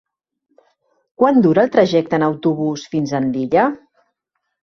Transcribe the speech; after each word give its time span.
Quant 1.23 1.37
dura 1.47 1.65
el 1.67 1.73
trajecte 1.75 2.17
en 2.19 2.25
autobús 2.29 2.87
fins 2.95 3.15
a 3.15 3.19
Andilla? 3.21 3.69